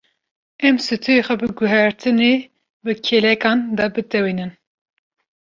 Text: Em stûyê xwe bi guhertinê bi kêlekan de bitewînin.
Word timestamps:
Em 0.67 0.75
stûyê 0.85 1.21
xwe 1.27 1.35
bi 1.39 1.47
guhertinê 1.57 2.33
bi 2.83 2.93
kêlekan 3.05 3.59
de 3.77 3.85
bitewînin. 3.93 4.51